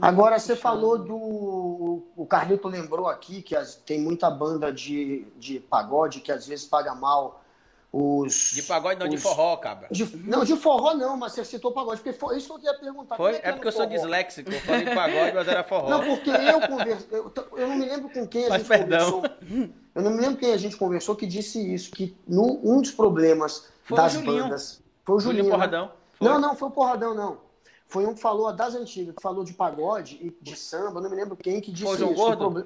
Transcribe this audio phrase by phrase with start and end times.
[0.00, 2.02] Agora, você falou do.
[2.16, 6.66] O Carlito lembrou aqui que as, tem muita banda de, de pagode que às vezes
[6.66, 7.42] paga mal
[7.92, 8.52] os.
[8.52, 9.88] De pagode não, os, de forró, cabra.
[9.90, 12.78] De, não, de forró não, mas você citou pagode, porque foi isso que eu queria
[12.78, 13.16] perguntar.
[13.16, 13.32] Foi?
[13.32, 15.88] É, é, porque eu sou disléxico, eu falei pagode, mas era forró.
[15.90, 17.18] Não, porque eu conversei.
[17.18, 19.12] Eu, eu, não me lembro com quem a mas gente perdão.
[19.12, 19.70] conversou.
[19.92, 22.92] Eu não me lembro quem a gente conversou que disse isso, que no, um dos
[22.92, 24.80] problemas foi das o bandas.
[25.04, 25.44] Foi o Julinho.
[25.44, 25.86] Julinho Porradão.
[25.86, 25.90] Né?
[26.20, 27.49] Não, não, foi o Porradão, não.
[27.90, 31.16] Foi um que falou das antigas, que falou de pagode e de samba, não me
[31.16, 32.22] lembro quem que disse foi João isso.
[32.22, 32.38] Gordo?
[32.38, 32.64] Proble...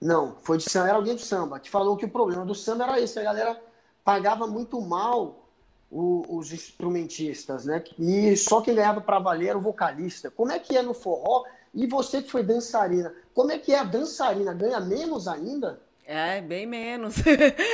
[0.00, 2.84] Não, foi de samba, era alguém de samba, que falou que o problema do samba
[2.84, 3.60] era esse, a galera
[4.04, 5.44] pagava muito mal
[5.90, 7.82] o, os instrumentistas, né?
[7.98, 10.30] E só quem ganhava para valer era o vocalista.
[10.30, 11.44] Como é que é no forró?
[11.74, 14.54] E você que foi dançarina, como é que é a dançarina?
[14.54, 15.80] Ganha menos ainda?
[16.06, 17.16] É, bem menos.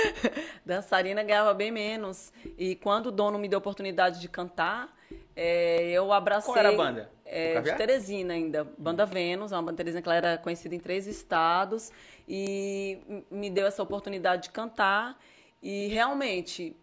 [0.65, 2.33] Dançarina ganhava bem menos.
[2.59, 4.94] E quando o dono me deu a oportunidade de cantar,
[5.37, 6.47] é, eu abracei.
[6.53, 7.11] Qual era a banda?
[7.25, 8.65] É, de Teresina ainda.
[8.79, 11.91] Banda Vênus, uma banda Teresina que ela era conhecida em três estados.
[12.29, 12.99] E
[13.31, 15.19] me deu essa oportunidade de cantar.
[15.63, 16.77] E realmente,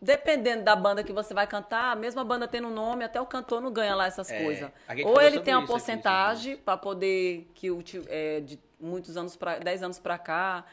[0.00, 3.60] dependendo da banda que você vai cantar, a mesma banda tendo nome, até o cantor
[3.60, 4.70] não ganha lá essas É, coisas.
[5.04, 9.82] Ou ele tem uma porcentagem para poder que o é, de muitos anos para 10
[9.82, 10.64] anos para cá,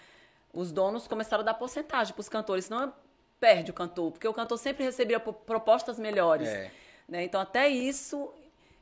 [0.54, 2.94] os donos começaram a dar porcentagem para os cantores, senão
[3.40, 6.48] perde o cantor, porque o cantor sempre recebia po- propostas melhores.
[6.48, 6.72] É.
[7.08, 7.24] né?
[7.24, 8.34] Então até isso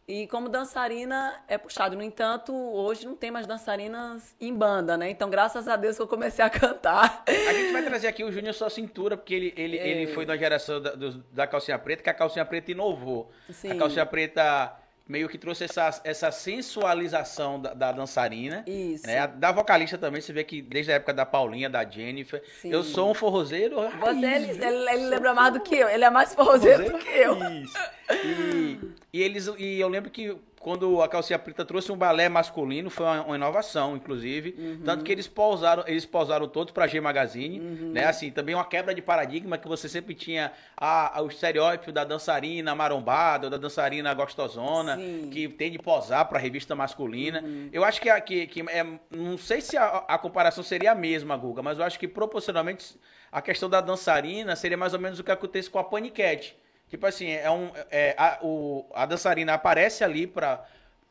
[0.07, 1.95] e como dançarina é puxado.
[1.95, 5.09] No entanto, hoje não tem mais dançarinas em banda, né?
[5.09, 7.23] Então, graças a Deus que eu comecei a cantar.
[7.27, 9.87] A gente vai trazer aqui o Júnior Só Cintura, porque ele, ele, É.
[9.87, 10.93] ele foi da geração da,
[11.31, 13.31] da calcinha preta, que a calcinha preta inovou.
[13.49, 13.71] Sim.
[13.71, 18.63] A calcinha preta meio que trouxe essa, essa sensualização da, da dançarina.
[18.67, 19.05] Isso.
[19.05, 19.27] Né?
[19.27, 22.41] Da vocalista também, você vê que desde a época da Paulinha, da Jennifer.
[22.61, 22.71] Sim.
[22.71, 23.75] Eu sou um forrozeiro.
[23.75, 24.67] Você, raiz, ele, viu?
[24.67, 25.87] ele- ele lembra mais do que eu.
[25.89, 27.35] Ele é mais forrozeiro do que eu.
[27.61, 27.77] Isso.
[28.23, 28.79] E,
[29.13, 30.35] e eles, e eu lembro que
[30.65, 34.55] quando a calcinha preta trouxe um balé masculino, foi uma, uma inovação, inclusive.
[34.57, 34.81] Uhum.
[34.83, 37.91] Tanto que eles pousaram, eles pousaram todos para G Magazine, Uhum.
[37.93, 38.05] né?
[38.05, 42.03] Assim, também uma quebra de paradigma que você sempre tinha a, a- o estereótipo da
[42.03, 45.25] dançarina marombada, ou da dançarina gostosona, Sim.
[45.25, 45.29] Uhum.
[45.29, 47.43] que tem de posar para revista masculina.
[47.71, 51.37] Eu acho que, que, que é, não sei se a, a comparação seria a mesma,
[51.37, 52.95] Guga, mas eu acho que proporcionalmente
[53.31, 56.57] a questão da dançarina seria mais ou menos o que acontece com a paniquete.
[56.89, 60.63] Tipo assim, é um, é, a, o, a dançarina aparece ali para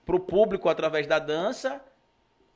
[0.07, 1.81] o público através da dança.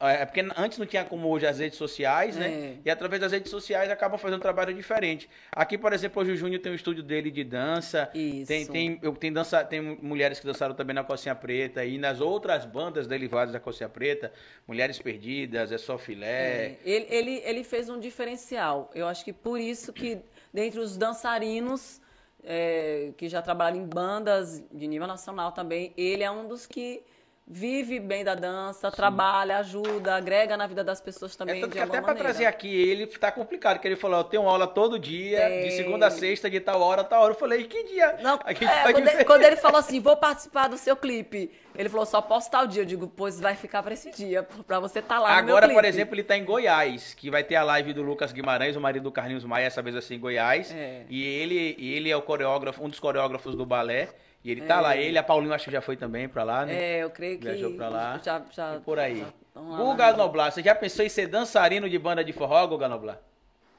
[0.00, 2.48] É porque antes não tinha como hoje as redes sociais, né?
[2.48, 2.76] É.
[2.84, 5.28] E através das redes sociais acabam fazendo um trabalho diferente.
[5.50, 8.08] Aqui, por exemplo, hoje o Júnior tem um estúdio dele de dança.
[8.14, 8.46] Isso.
[8.46, 12.20] Tem, tem, eu, tem, dança, tem mulheres que dançaram também na Calcinha Preta e nas
[12.20, 14.32] outras bandas derivadas da Calcinha Preta.
[14.68, 16.28] Mulheres Perdidas, É Só Filé.
[16.28, 18.92] É, ele, ele, ele fez um diferencial.
[18.94, 20.20] Eu acho que por isso que,
[20.54, 22.00] dentre os dançarinos
[22.42, 27.02] é, que já trabalham em bandas de nível nacional também, ele é um dos que
[27.50, 31.78] vive bem da dança, trabalha, ajuda, agrega na vida das pessoas É também tanto de
[31.78, 34.98] que até para trazer aqui ele tá complicado, que ele falou, eu tenho aula todo
[34.98, 37.32] dia, de segunda a sexta, de tal hora, tal hora.
[37.32, 38.18] Eu falei, que dia?
[38.20, 41.88] Não, é, tá quando, ele, quando ele falou assim, vou participar do seu clipe, ele
[41.88, 42.82] falou, só posso tal dia.
[42.82, 45.72] Eu digo, pois vai ficar para esse dia, para você estar lá no meu Agora,
[45.72, 48.80] por exemplo, ele tá em Goiás, que vai ter a live do Lucas Guimarães, o
[48.80, 50.70] marido do Carlinhos Maia, essa vez assim, em Goiás.
[50.70, 51.02] É.
[51.08, 54.10] E ele, ele é o coreógrafo, um dos coreógrafos do balé.
[54.44, 54.80] E ele tá É.
[54.80, 56.74] lá, ele, a Paulinho acho que já foi também pra lá, né?
[56.74, 58.20] É, eu creio que Viajou pra lá.
[58.22, 59.18] já, já E por aí.
[59.20, 60.16] já tão lá, Guga né?
[60.16, 63.18] Noblar, você já pensou em ser dançarino de banda de forró, Guga Noblar?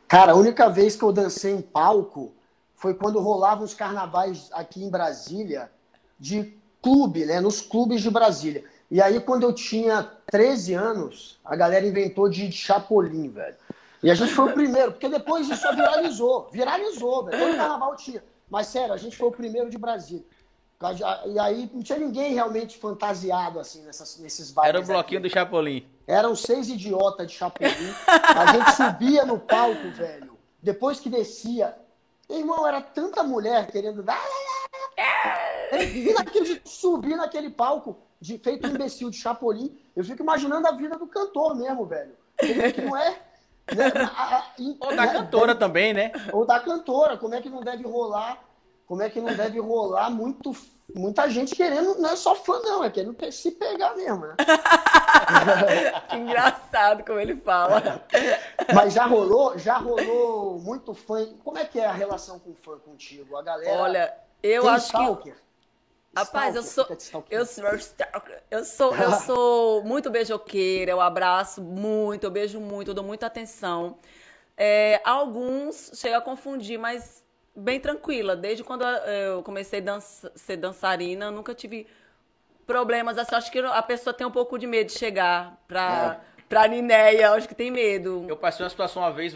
[0.08, 2.34] Cara, a única vez que eu dancei em palco
[2.75, 5.72] foi quando rolavam os carnavais aqui em Brasília,
[6.19, 7.40] de clube, né?
[7.40, 8.64] Nos clubes de Brasília.
[8.92, 13.56] E aí, quando eu tinha 13 anos, a galera inventou de Chapolin, velho.
[14.02, 16.50] E a gente foi o primeiro, porque depois isso só viralizou.
[16.52, 17.38] Viralizou, velho.
[17.38, 18.24] Todo carnaval tinha.
[18.50, 20.24] Mas sério, a gente foi o primeiro de Brasília.
[21.26, 24.70] E aí não tinha ninguém realmente fantasiado assim nessas, nesses bailes.
[24.76, 25.28] Era o bloquinho aqui.
[25.30, 25.86] do Chapolin.
[26.08, 27.74] Eram seis idiotas de Chapolin.
[28.08, 30.38] A gente subia no palco, velho.
[30.64, 31.76] Depois que descia.
[32.30, 34.24] Irmão, era tanta mulher querendo dar.
[35.94, 40.72] E naquele, subir naquele palco, de, feito um imbecil de Chapolin, eu fico imaginando a
[40.72, 42.16] vida do cantor mesmo, velho.
[42.40, 43.10] Como é que não é?
[43.75, 43.86] Né?
[44.16, 45.14] A- a- e- Ou da né?
[45.14, 46.12] cantora também, né?
[46.34, 47.18] Ou da cantora.
[47.18, 48.42] Como é que não deve rolar?
[48.89, 50.51] Como é que não deve rolar muito,
[50.95, 54.36] muita gente querendo, não é só fã, não, é querendo se pegar mesmo, né?
[56.09, 58.03] Que engraçado como ele fala.
[58.74, 61.24] Mas já rolou, já rolou muito fã.
[61.44, 63.38] Como é que é a relação com o fã contigo?
[63.38, 63.80] A galera.
[63.80, 64.97] Olha, eu acho que.
[64.97, 65.36] stalker?
[66.15, 66.88] Rapaz, eu sou.
[67.30, 67.63] Eu sou,
[68.50, 73.27] eu sou, eu sou muito beijoqueira, eu abraço muito, eu beijo muito, eu dou muita
[73.27, 74.00] atenção.
[74.57, 77.24] É, alguns chegam a confundir, mas
[77.56, 78.36] bem tranquila.
[78.36, 81.88] Desde quando eu comecei a dança- ser dançarina, eu nunca tive
[82.66, 86.44] problemas, assim, acho que a pessoa tem um pouco de medo de chegar pra, é.
[86.48, 88.25] pra Ninéia, acho que tem medo.
[88.30, 89.34] Eu passei uma situação uma vez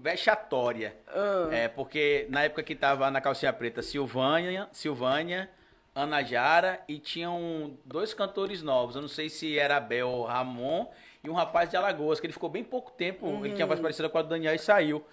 [0.00, 0.96] vexatória.
[1.06, 1.48] Ah.
[1.52, 5.48] É, porque na época que tava na calcinha preta, Silvânia, Silvânia,
[5.94, 8.96] Ana Jara e tinham dois cantores novos.
[8.96, 10.86] Eu não sei se era Bel ou Ramon
[11.22, 13.44] e um rapaz de Alagoas, que ele ficou bem pouco tempo, uhum.
[13.44, 15.04] ele tinha voz parecida com a do Daniel e saiu.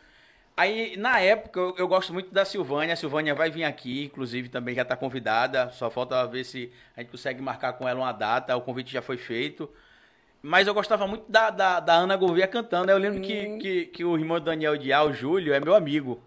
[0.60, 2.92] Aí, na época, eu, eu, gosto muito da Silvânia.
[2.92, 5.70] A Silvânia vai vir aqui, inclusive também já está convidada.
[5.70, 8.54] Só falta ver se a gente consegue marcar com ela uma data.
[8.58, 9.70] O convite já foi feito.
[10.42, 12.92] Mas eu gostava muito da, da, da Ana Gouveia cantando.
[12.92, 13.58] Eu lembro que, uhum.
[13.58, 16.22] que, que, o irmão Daniel Dial, o Júlio, é meu amigo.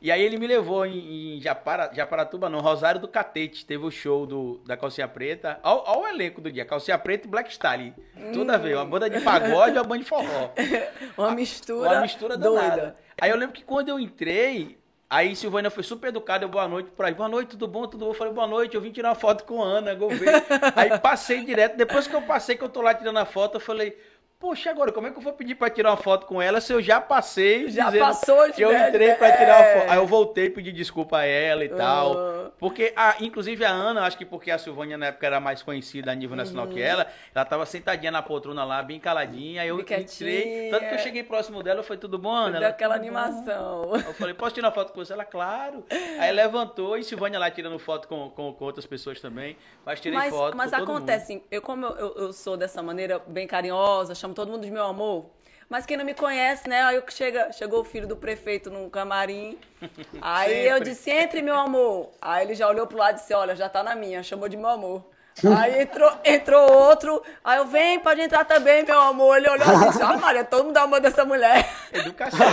[0.00, 3.66] E aí ele me levou em, em Japara, Japaratuba, no Rosário do Catete.
[3.66, 5.58] Teve o show do, da Calcinha Preta.
[5.64, 6.64] Olha o elenco do dia.
[6.64, 7.92] Calcinha Preta e Black Style.
[8.32, 8.76] Tudo a ver.
[8.76, 10.52] Uma banda de pagode e uma banda de forró.
[11.18, 13.05] uma mistura Uma mistura danada.
[13.18, 14.76] Aí eu lembro que quando eu entrei,
[15.08, 17.14] aí Silvânia foi super educada, eu boa noite pra aí.
[17.14, 17.86] Boa noite, tudo bom?
[17.86, 18.10] Tudo bom?
[18.10, 20.44] Eu falei, boa noite, eu vim tirar uma foto com a Ana Gouveia.
[20.76, 23.60] aí passei direto, depois que eu passei, que eu tô lá tirando a foto, eu
[23.60, 23.98] falei,
[24.38, 26.70] Poxa, agora como é que eu vou pedir para tirar uma foto com ela se
[26.70, 27.70] eu já passei?
[27.70, 29.90] Já passou, que eu entrei para tirar uma foto.
[29.90, 32.16] Aí eu voltei pedir desculpa a ela e tal.
[32.16, 32.50] Uhum.
[32.58, 36.10] Porque, a, inclusive a Ana, acho que porque a Silvânia na época era mais conhecida
[36.10, 36.72] a nível nacional uhum.
[36.72, 39.62] que ela, ela tava sentadinha na poltrona lá, bem caladinha.
[39.62, 40.70] Aí eu entrei.
[40.70, 42.58] Tanto que eu cheguei próximo dela, foi tudo bom, Ana?
[42.58, 43.92] Deu aquela animação.
[43.94, 45.12] Eu falei, posso tirar uma foto com você?
[45.12, 45.84] Ela, claro.
[46.18, 49.56] Aí levantou e Silvânia lá tirando foto com, com, com outras pessoas também.
[49.84, 50.56] Mas tirei mas, foto.
[50.56, 54.70] Mas acontece, eu, como eu, eu, sou dessa maneira bem carinhosa, chamo todo mundo de
[54.70, 55.26] meu amor.
[55.68, 56.82] Mas quem não me conhece, né?
[56.82, 59.58] Aí chega, chegou o filho do prefeito no camarim.
[60.20, 60.68] Aí Sempre.
[60.68, 62.10] eu disse, entre, meu amor.
[62.20, 64.56] Aí ele já olhou pro lado e disse, olha, já tá na minha, chamou de
[64.56, 65.04] meu amor.
[65.58, 69.36] Aí entrou, entrou outro, aí eu, vem, pode entrar também, meu amor.
[69.36, 71.68] Ele olhou assim, ah, Maria, todo mundo dá uma dessa mulher.
[71.92, 72.46] Educação.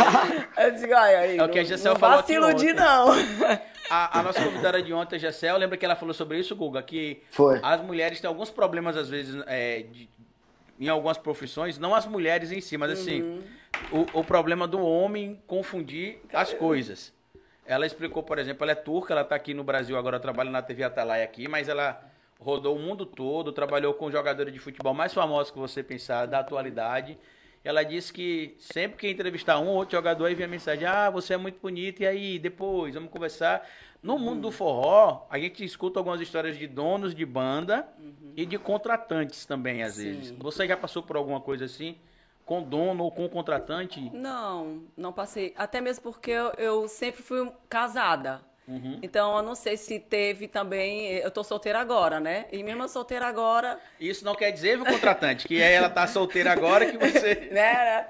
[0.57, 3.13] Eu disse, ai, aí, é o que a Gessel falou aqui se iludir, não.
[3.89, 6.83] A, a, nossa convidada de ontem, a Gessel, lembra que ela falou sobre isso, Guga?
[6.83, 7.57] Que Foi.
[7.63, 10.09] as mulheres têm alguns problemas, às vezes, é, de,
[10.85, 13.41] em algumas profissões, não as mulheres em si, mas assim, uhum.
[13.91, 17.13] o, o problema do homem confundir as coisas.
[17.65, 20.61] Ela explicou, por exemplo, ela é turca, ela está aqui no Brasil agora, trabalha na
[20.61, 22.01] TV Atalaia aqui, mas ela
[22.39, 26.39] rodou o mundo todo, trabalhou com jogadores de futebol mais famosos que você pensar da
[26.39, 27.17] atualidade.
[27.63, 31.09] Ela disse que sempre que entrevistar um ou outro jogador, aí vem a mensagem: Ah,
[31.09, 33.65] você é muito bonito, e aí, depois, vamos conversar.
[34.03, 38.33] No mundo do forró, a gente escuta algumas histórias de donos de banda uhum.
[38.35, 40.03] e de contratantes também, às Sim.
[40.03, 40.31] vezes.
[40.37, 41.95] Você já passou por alguma coisa assim?
[42.45, 44.11] Com dono ou com contratante?
[44.13, 45.53] Não, não passei.
[45.57, 48.41] Até mesmo porque eu, eu sempre fui casada.
[48.67, 48.99] Uhum.
[49.01, 51.07] Então, eu não sei se teve também.
[51.13, 52.45] Eu tô solteira agora, né?
[52.51, 53.79] E mesmo solteira agora.
[53.97, 57.47] Isso não quer dizer, viu, contratante, que ela tá solteira agora que você.
[57.51, 58.07] né?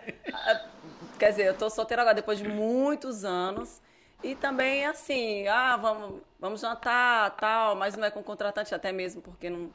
[1.19, 3.79] Quer dizer, eu tô solteira agora depois de muitos anos.
[4.23, 9.21] E também, assim, ah, vamos, vamos jantar, tal, mas não é com contratante, até mesmo
[9.21, 9.69] porque não.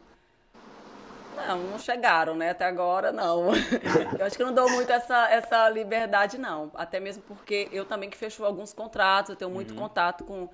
[1.46, 2.50] Não, não chegaram, né?
[2.50, 3.50] Até agora, não.
[4.18, 6.72] Eu acho que não dou muito essa, essa liberdade, não.
[6.74, 9.80] Até mesmo porque eu também que fecho alguns contratos, eu tenho muito uhum.
[9.80, 10.48] contato com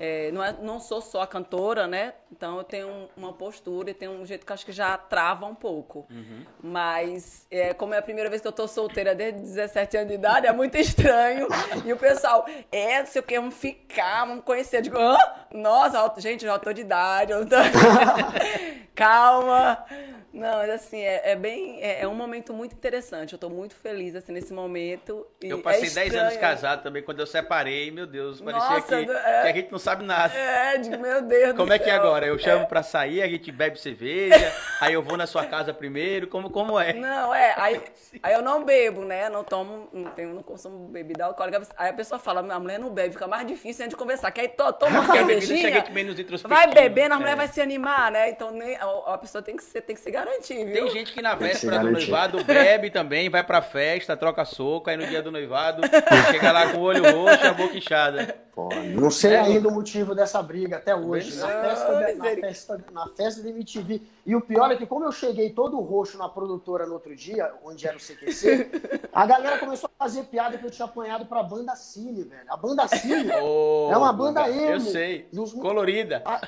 [0.00, 2.14] é, não, é, não sou só cantora, né?
[2.30, 5.56] Então eu tenho uma postura e tenho um jeito que acho que já trava um
[5.56, 6.06] pouco.
[6.08, 6.44] Uhum.
[6.62, 10.14] Mas, é, como é a primeira vez que eu tô solteira desde 17 anos de
[10.14, 11.48] idade, é muito estranho.
[11.84, 14.76] e o pessoal, é, não sei o que, vamos ficar, vamos conhecer.
[14.76, 15.18] Eu digo, Hã?
[15.52, 17.32] nossa, gente, já tô de idade.
[17.32, 17.56] Tô...
[18.94, 19.84] Calma.
[20.32, 21.82] Não, mas assim, é, é bem.
[21.82, 23.32] É, é, um momento muito interessante.
[23.32, 25.26] Eu tô muito feliz assim, nesse momento.
[25.40, 27.02] eu passei 10 é anos casado também.
[27.02, 30.34] Quando eu separei, meu Deus, parecia Nossa, que, é, que, a gente não sabe nada.
[30.34, 31.56] É, digo, meu Deus.
[31.56, 32.26] Como é que é agora?
[32.26, 32.66] Eu chamo é.
[32.66, 36.26] pra sair, a gente bebe cerveja, aí eu vou na sua casa primeiro.
[36.26, 36.92] Como, como é?
[36.92, 37.54] Não, é.
[37.56, 37.80] Aí,
[38.22, 39.30] aí eu não bebo, né?
[39.30, 41.62] Não tomo, não, tenho, não consumo bebida alcoólica.
[41.76, 44.30] Aí a pessoa fala, a mulher não bebe, fica mais difícil a gente conversar.
[44.30, 45.84] Que aí to, toma uma cervejinha.
[45.90, 47.36] menos vai bebendo, a mulher é.
[47.36, 48.28] vai se animar, né?
[48.28, 50.74] Então nem, a, a pessoa tem que, ser, tem que se garantir, viu?
[50.74, 54.96] Tem gente que na véspera do noivado bebe também, vai pra festa, troca soco, aí
[54.96, 55.82] no dia do noivado
[56.30, 58.36] chega lá com o olho roxo e a boca inchada.
[58.58, 59.38] Pô, não sei é.
[59.38, 61.36] ainda o motivo dessa briga até hoje.
[61.36, 64.02] Na festa, de, na, festa, na festa de MTV.
[64.26, 67.52] E o pior é que, como eu cheguei todo roxo na produtora no outro dia,
[67.64, 71.40] onde era o CQC, a galera começou a fazer piada que eu tinha apanhado pra
[71.42, 72.42] banda Cine, velho.
[72.48, 74.72] A banda Cine oh, é uma banda emo.
[74.72, 75.28] Eu sei.
[75.32, 76.20] Dos, colorida.
[76.24, 76.40] A,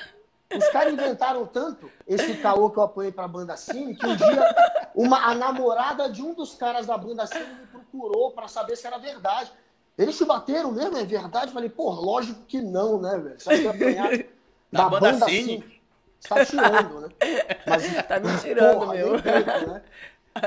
[0.56, 4.54] os caras inventaram tanto esse caô que eu apoiei pra banda Cine que um dia
[4.94, 8.86] uma, a namorada de um dos caras da banda Cine me procurou para saber se
[8.86, 9.52] era verdade.
[9.96, 10.96] Eles te bateram mesmo?
[10.96, 11.52] É verdade?
[11.52, 13.36] Falei, pô, lógico que não, né, velho?
[13.36, 14.24] Que apanhar da,
[14.72, 15.80] da banda, banda Cine?
[16.18, 17.08] Você tá tirando, né?
[17.66, 19.22] Mas, tá me tirando, porra, meu.
[19.22, 19.82] Tanto, né?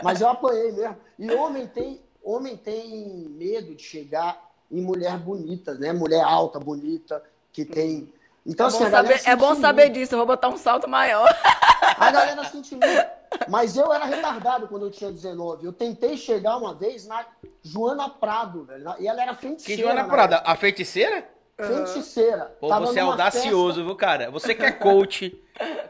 [0.03, 0.97] Mas eu apanhei mesmo.
[1.17, 5.93] E homem tem, homem tem medo de chegar em mulher bonita, né?
[5.93, 8.11] Mulher alta, bonita, que tem
[8.45, 10.57] Então, é assim, bom, a galera saber, é bom saber disso, eu vou botar um
[10.57, 11.27] salto maior.
[11.97, 13.05] A galera sente muito.
[13.47, 15.65] Mas eu era retardado quando eu tinha 19.
[15.65, 17.25] Eu tentei chegar uma vez na
[17.61, 18.95] Joana Prado, velho.
[18.99, 19.81] E ela era Que feiticeira.
[19.83, 20.51] Joana na Prada, época.
[20.51, 21.25] a feiticeira?
[21.55, 22.55] Feiticeira.
[22.59, 24.31] Pô, Tava você é audacioso, festa- viu, cara?
[24.31, 25.29] Você que é coach,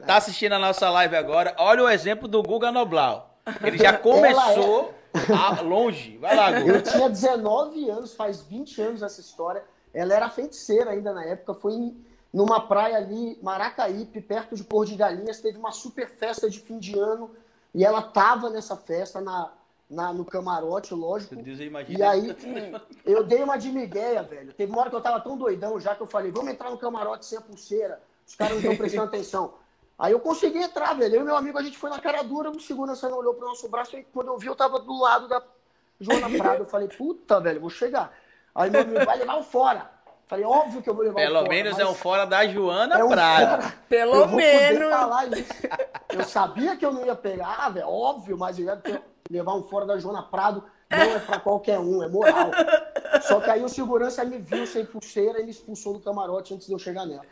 [0.05, 3.37] tá assistindo a nossa live agora, olha o exemplo do Guga Noblau.
[3.63, 4.93] Ele já começou
[5.29, 6.17] a- longe.
[6.17, 6.81] Vai lá, Eu Guga.
[6.81, 9.63] tinha 19 anos, faz 20 anos essa história.
[9.93, 11.53] Ela era feiticeira ainda na época.
[11.53, 11.95] Foi em-
[12.33, 15.39] numa praia ali, Maracaípe, perto de Porto de Galinhas.
[15.39, 17.29] Teve uma super festa de fim de ano.
[17.73, 19.51] E ela tava nessa festa na,
[19.89, 21.35] na- no camarote, lógico.
[21.35, 21.99] Meu Deus, eu imagino.
[21.99, 22.35] E aí,
[23.05, 24.53] eu dei uma de migué, velho.
[24.53, 26.77] Teve uma hora que eu tava tão doidão já que eu falei, vamos entrar no
[26.77, 28.01] camarote sem a pulseira.
[28.27, 29.53] Os caras não estão prestando atenção.
[29.97, 31.15] Aí eu consegui entrar, velho.
[31.15, 33.47] Eu e meu amigo, a gente foi na cara dura, o segurança não olhou pro
[33.47, 35.41] nosso braço, e quando eu vi, eu tava do lado da
[35.99, 36.59] Joana Prado.
[36.63, 38.11] Eu falei, puta, velho, vou chegar.
[38.55, 39.89] Aí meu amigo, vai levar um fora.
[40.27, 41.49] Falei, óbvio que eu vou levar um Pelo fora.
[41.49, 43.73] menos é um fora da Joana é um Prada.
[43.89, 44.89] Pelo Eu menos.
[44.89, 45.53] falar isso.
[46.09, 49.63] Eu sabia que eu não ia pegar, velho, óbvio, mas eu ia ter- levar um
[49.63, 52.51] fora da Joana Prado não é pra qualquer um, é moral.
[53.23, 56.67] Só que aí o segurança me viu sem pulseira e me expulsou do camarote antes
[56.67, 57.23] de eu chegar nela.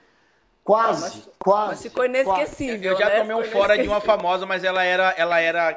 [0.63, 1.70] Quase, Mas- quase.
[1.70, 2.10] Mas ficou quase.
[2.10, 2.91] inesquecível.
[2.91, 3.20] Eu já né?
[3.20, 5.74] tomei um fora de uma famosa, mas ela era, ela era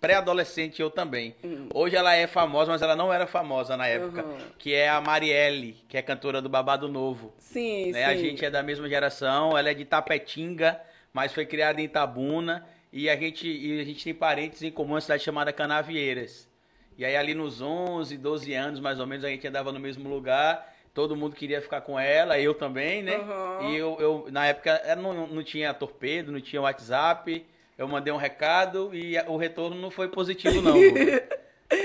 [0.00, 1.34] pré-adolescente, eu também.
[1.42, 1.68] Hum.
[1.74, 4.22] Hoje ela é famosa, mas ela não era famosa na época.
[4.22, 4.38] Uhum.
[4.58, 7.34] Que é a Marielle, que é cantora do Babado Novo.
[7.38, 8.06] Sim, né?
[8.06, 8.10] sim.
[8.12, 10.80] A gente é da mesma geração, ela é de Tapetinga,
[11.12, 12.64] mas foi criada em Itabuna.
[12.92, 16.48] E a gente, e a gente tem parentes em comum, uma cidade chamada Canavieiras.
[16.96, 20.08] E aí ali nos 11, 12 anos, mais ou menos, a gente andava no mesmo
[20.08, 20.70] lugar.
[20.94, 23.16] Todo mundo queria ficar com ela, eu também, né?
[23.16, 23.70] Uhum.
[23.70, 27.46] E eu, eu, na época, eu não, não tinha torpedo, não tinha WhatsApp.
[27.78, 30.74] Eu mandei um recado e o retorno não foi positivo, não.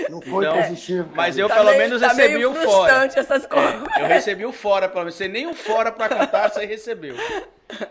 [0.10, 1.10] Não foi Então, positivo.
[1.16, 2.68] mas eu Tá pelo meio- menos tá recebi o fora.
[2.68, 3.84] frustrante essas coisas.
[3.96, 5.16] É, eu recebi o fora, pelo menos.
[5.16, 7.16] Você nem um fora pra contar, você recebeu.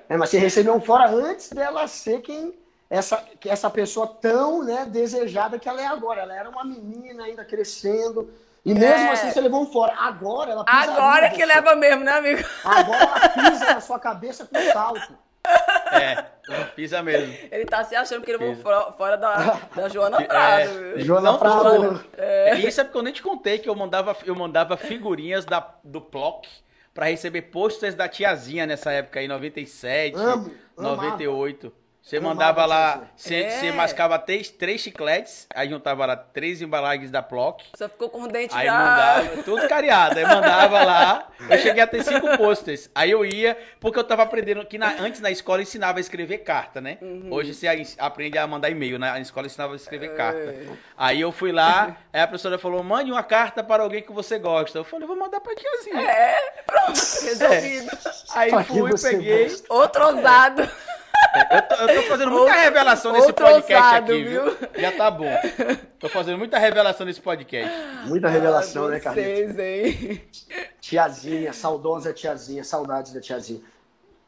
[0.06, 2.52] É, mas você recebeu um fora antes dela ser quem
[2.90, 6.20] essa, que essa pessoa tão né, desejada que ela é agora.
[6.20, 8.30] Ela era uma menina ainda crescendo.
[8.66, 9.12] E mesmo É.
[9.12, 9.94] assim você levou um fora.
[9.96, 11.46] Agora ela pisa Agora que você.
[11.46, 12.42] leva mesmo, né, amigo?
[12.64, 15.16] Agora ela pisa na sua cabeça com salto.
[15.92, 16.24] É,
[16.74, 17.32] pisa mesmo.
[17.52, 20.24] Ele tá se achando que ele levou fora, fora da, da Joana É.
[20.24, 20.70] Prado.
[20.72, 20.98] viu?
[21.06, 22.04] Joana Não, Prado.
[22.56, 25.64] E isso é porque eu nem te contei que eu mandava, eu mandava figurinhas da,
[25.84, 26.48] do Plock
[26.92, 31.16] pra receber posters da tiazinha nessa época aí, 97, Amo, amava.
[32.06, 32.08] 98.
[32.08, 33.34] Você mandava lá, você,
[33.66, 33.72] É.
[33.72, 37.64] mascava três, três chicletes, aí juntava lá três embalagens da Plock.
[37.76, 38.72] Só ficou com o dente Aí já.
[38.78, 40.16] mandava, tudo cariado.
[40.18, 41.28] Aí mandava lá.
[41.50, 42.88] Eu cheguei a ter cinco posters.
[42.94, 46.38] Aí eu ia, porque eu tava aprendendo que na- antes na escola ensinava a escrever
[46.38, 46.96] carta, né?
[47.02, 47.28] Uhum.
[47.30, 47.66] Hoje você
[47.98, 49.10] aprende a mandar e-mail, né?
[49.10, 50.38] Na escola ensinava a escrever carta.
[50.38, 50.66] É.
[50.96, 54.38] Aí eu fui lá, aí a professora falou: mande uma carta para alguém que você
[54.38, 54.78] gosta.
[54.78, 56.00] Eu falei, vou mandar pra tiazinha.
[56.10, 57.90] É, pronto, resolvido.
[58.34, 59.44] Aí Pra quem fui, peguei.
[59.48, 59.74] gosta.
[59.74, 60.70] Outro ousado.
[61.50, 64.56] Eu tô, eu tô fazendo muita Outro- revelação nesse podcast ousado, aqui, viu?
[64.76, 65.30] Já tá bom.
[65.98, 67.72] Tô fazendo muita revelação nesse podcast.
[68.06, 69.54] Muita revelação, Ah, né, Carlinhos?
[69.54, 70.22] Vocês, hein?
[70.80, 73.60] Tiazinha, saudosa tiazinha, saudades da tiazinha.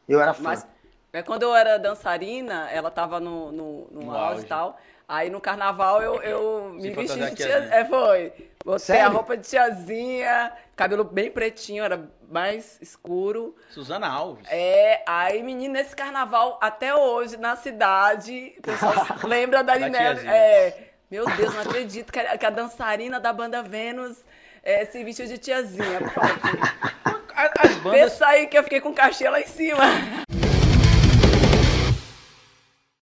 [0.07, 0.43] Eu era fã.
[0.43, 0.67] Mas
[1.13, 4.41] é, quando eu era dançarina, ela tava no, no, no, No auge.
[4.41, 4.77] e tal.
[5.09, 7.47] Aí no carnaval eu, eu me vesti de tia...
[7.47, 7.73] tiazinha.
[7.75, 8.31] É, foi.
[8.63, 9.11] Botei a Sério?
[9.13, 13.55] roupa de tiazinha, cabelo bem pretinho, era mais escuro.
[13.71, 14.45] Suzana Alves.
[14.51, 20.27] É, aí, menino, nesse carnaval, até hoje, na cidade, o pessoal lembra da Da Linelli.
[20.27, 24.23] É, meu Deus, não acredito que a, que a dançarina da banda Vênus
[24.61, 25.99] é, se vestiu de tiazinha.
[26.13, 26.89] Pronto.
[27.33, 29.79] A- As bandas Pensa aí que eu fiquei com cachê lá em cima.